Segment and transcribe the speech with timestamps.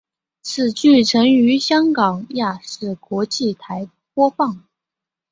[0.41, 4.57] 此剧曾于香港亚视国际台播出。